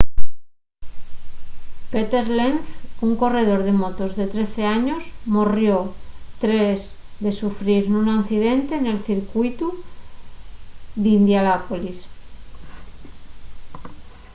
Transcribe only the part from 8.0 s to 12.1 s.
accidente nel circuitu d’indianápolis